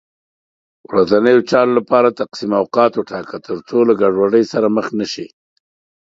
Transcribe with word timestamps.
ورځنیو 0.89 1.45
چارو 1.49 1.71
لپاره 1.79 2.17
تقسیم 2.19 2.51
اوقات 2.61 2.91
وټاکه، 2.95 3.37
تر 3.47 3.57
څو 3.67 3.77
له 3.87 3.93
ګډوډۍ 4.01 4.43
سره 4.53 4.67
مخ 4.75 4.87
نه 4.99 5.05
شې 5.11 5.27